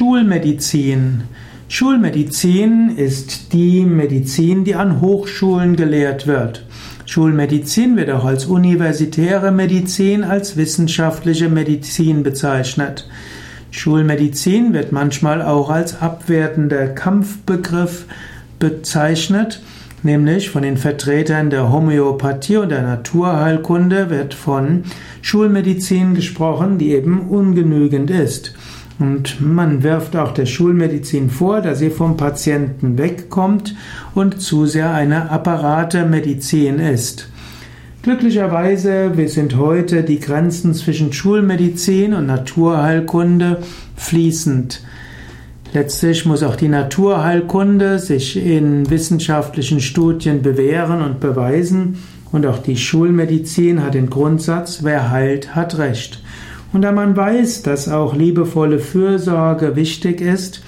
Schulmedizin. 0.00 1.24
Schulmedizin 1.68 2.96
ist 2.96 3.52
die 3.52 3.82
Medizin, 3.82 4.64
die 4.64 4.74
an 4.74 5.02
Hochschulen 5.02 5.76
gelehrt 5.76 6.26
wird. 6.26 6.64
Schulmedizin 7.04 7.98
wird 7.98 8.08
auch 8.08 8.24
als 8.24 8.46
universitäre 8.46 9.52
Medizin, 9.52 10.24
als 10.24 10.56
wissenschaftliche 10.56 11.50
Medizin 11.50 12.22
bezeichnet. 12.22 13.10
Schulmedizin 13.72 14.72
wird 14.72 14.90
manchmal 14.90 15.42
auch 15.42 15.68
als 15.68 16.00
abwertender 16.00 16.88
Kampfbegriff 16.88 18.06
bezeichnet, 18.58 19.60
nämlich 20.02 20.48
von 20.48 20.62
den 20.62 20.78
Vertretern 20.78 21.50
der 21.50 21.70
Homöopathie 21.70 22.56
und 22.56 22.70
der 22.70 22.84
Naturheilkunde 22.84 24.08
wird 24.08 24.32
von 24.32 24.84
Schulmedizin 25.20 26.14
gesprochen, 26.14 26.78
die 26.78 26.92
eben 26.92 27.28
ungenügend 27.28 28.10
ist. 28.10 28.54
Und 29.00 29.40
man 29.40 29.82
wirft 29.82 30.14
auch 30.14 30.32
der 30.32 30.44
Schulmedizin 30.44 31.30
vor, 31.30 31.62
dass 31.62 31.78
sie 31.78 31.88
vom 31.88 32.18
Patienten 32.18 32.98
wegkommt 32.98 33.74
und 34.14 34.42
zu 34.42 34.66
sehr 34.66 34.92
eine 34.92 35.30
Apparatemedizin 35.30 36.78
ist. 36.78 37.30
Glücklicherweise 38.02 39.10
sind 39.26 39.56
heute 39.56 40.02
die 40.02 40.20
Grenzen 40.20 40.74
zwischen 40.74 41.14
Schulmedizin 41.14 42.12
und 42.12 42.26
Naturheilkunde 42.26 43.62
fließend. 43.96 44.82
Letztlich 45.72 46.26
muss 46.26 46.42
auch 46.42 46.56
die 46.56 46.68
Naturheilkunde 46.68 47.98
sich 47.98 48.36
in 48.36 48.90
wissenschaftlichen 48.90 49.80
Studien 49.80 50.42
bewähren 50.42 51.00
und 51.00 51.20
beweisen 51.20 51.98
und 52.32 52.44
auch 52.44 52.58
die 52.58 52.76
Schulmedizin 52.76 53.82
hat 53.82 53.94
den 53.94 54.10
Grundsatz, 54.10 54.80
wer 54.82 55.10
heilt, 55.10 55.54
hat 55.54 55.78
Recht. 55.78 56.22
Und 56.72 56.82
da 56.82 56.92
man 56.92 57.16
weiß, 57.16 57.62
dass 57.62 57.88
auch 57.88 58.14
liebevolle 58.14 58.78
Fürsorge 58.78 59.74
wichtig 59.76 60.20
ist, 60.20 60.62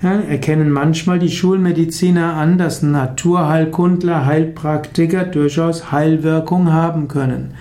erkennen 0.00 0.70
manchmal 0.70 1.18
die 1.18 1.30
Schulmediziner 1.30 2.34
an, 2.34 2.58
dass 2.58 2.82
Naturheilkundler, 2.82 4.26
Heilpraktiker 4.26 5.24
durchaus 5.24 5.92
Heilwirkung 5.92 6.72
haben 6.72 7.08
können. 7.08 7.54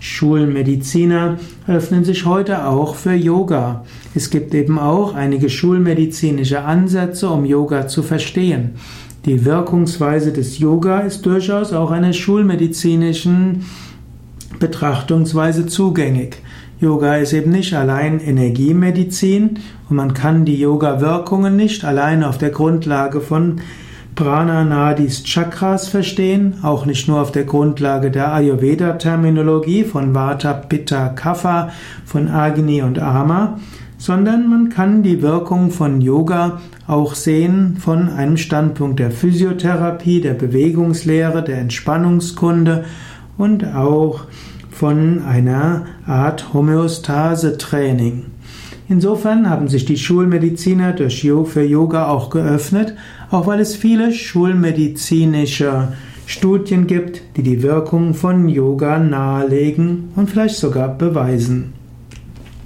Schulmediziner 0.00 1.38
öffnen 1.68 2.04
sich 2.04 2.24
heute 2.24 2.66
auch 2.66 2.94
für 2.94 3.12
Yoga. 3.12 3.84
Es 4.14 4.30
gibt 4.30 4.54
eben 4.54 4.78
auch 4.78 5.14
einige 5.14 5.50
schulmedizinische 5.50 6.62
Ansätze, 6.62 7.28
um 7.28 7.44
Yoga 7.44 7.86
zu 7.86 8.02
verstehen. 8.02 8.70
Die 9.26 9.44
Wirkungsweise 9.44 10.32
des 10.32 10.58
Yoga 10.58 11.00
ist 11.00 11.26
durchaus 11.26 11.74
auch 11.74 11.90
einer 11.90 12.14
schulmedizinischen 12.14 13.66
Betrachtungsweise 14.58 15.66
zugänglich. 15.66 16.36
Yoga 16.80 17.16
ist 17.16 17.34
eben 17.34 17.50
nicht 17.50 17.74
allein 17.74 18.20
Energiemedizin 18.20 19.58
und 19.90 19.96
man 19.96 20.14
kann 20.14 20.46
die 20.46 20.58
Yoga-Wirkungen 20.58 21.54
nicht 21.54 21.84
allein 21.84 22.24
auf 22.24 22.38
der 22.38 22.48
Grundlage 22.48 23.20
von 23.20 23.60
Prana, 24.14 24.64
Nadis, 24.64 25.22
Chakras 25.24 25.88
verstehen, 25.88 26.54
auch 26.62 26.86
nicht 26.86 27.06
nur 27.06 27.20
auf 27.20 27.32
der 27.32 27.44
Grundlage 27.44 28.10
der 28.10 28.32
Ayurveda-Terminologie 28.32 29.84
von 29.84 30.14
Vata, 30.14 30.54
Pitta, 30.54 31.10
Kapha, 31.10 31.68
von 32.06 32.28
Agni 32.28 32.80
und 32.80 32.98
Ama, 32.98 33.58
sondern 33.98 34.48
man 34.48 34.70
kann 34.70 35.02
die 35.02 35.20
Wirkung 35.20 35.70
von 35.70 36.00
Yoga 36.00 36.62
auch 36.86 37.14
sehen 37.14 37.76
von 37.78 38.08
einem 38.08 38.38
Standpunkt 38.38 39.00
der 39.00 39.10
Physiotherapie, 39.10 40.22
der 40.22 40.34
Bewegungslehre, 40.34 41.44
der 41.44 41.58
Entspannungskunde 41.58 42.86
und 43.36 43.66
auch 43.66 44.22
von 44.80 45.22
einer 45.24 45.84
Art 46.06 46.54
Homöostase-Training. 46.54 48.24
Insofern 48.88 49.50
haben 49.50 49.68
sich 49.68 49.84
die 49.84 49.98
Schulmediziner 49.98 50.94
durch 50.94 51.20
für 51.20 51.62
Yoga 51.62 52.08
auch 52.08 52.30
geöffnet, 52.30 52.94
auch 53.30 53.46
weil 53.46 53.60
es 53.60 53.76
viele 53.76 54.10
schulmedizinische 54.10 55.88
Studien 56.24 56.86
gibt, 56.86 57.20
die 57.36 57.42
die 57.42 57.62
Wirkung 57.62 58.14
von 58.14 58.48
Yoga 58.48 58.98
nahelegen 58.98 60.12
und 60.16 60.30
vielleicht 60.30 60.56
sogar 60.56 60.88
beweisen. 60.96 61.74